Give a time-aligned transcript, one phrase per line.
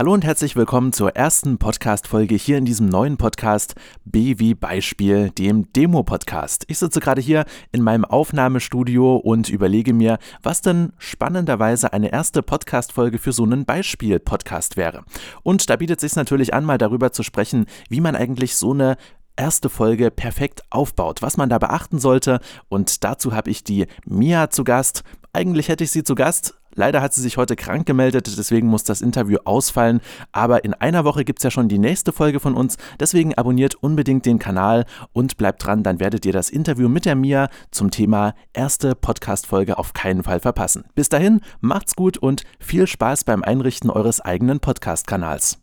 [0.00, 3.74] Hallo und herzlich willkommen zur ersten Podcast-Folge hier in diesem neuen Podcast
[4.06, 6.64] B wie Beispiel, dem Demo-Podcast.
[6.68, 12.42] Ich sitze gerade hier in meinem Aufnahmestudio und überlege mir, was denn spannenderweise eine erste
[12.42, 15.04] Podcast-Folge für so einen Beispiel-Podcast wäre.
[15.42, 18.96] Und da bietet sich natürlich an, mal darüber zu sprechen, wie man eigentlich so eine
[19.36, 22.40] erste Folge perfekt aufbaut, was man da beachten sollte.
[22.70, 25.02] Und dazu habe ich die Mia zu Gast.
[25.34, 28.84] Eigentlich hätte ich sie zu Gast, Leider hat sie sich heute krank gemeldet, deswegen muss
[28.84, 30.00] das Interview ausfallen.
[30.32, 32.78] Aber in einer Woche gibt es ja schon die nächste Folge von uns.
[32.98, 37.16] Deswegen abonniert unbedingt den Kanal und bleibt dran, dann werdet ihr das Interview mit der
[37.16, 40.84] Mia zum Thema erste Podcast-Folge auf keinen Fall verpassen.
[40.94, 45.60] Bis dahin, macht's gut und viel Spaß beim Einrichten eures eigenen Podcast-Kanals.